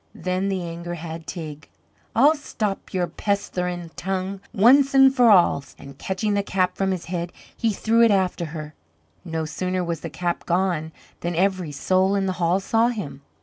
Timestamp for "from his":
6.75-7.05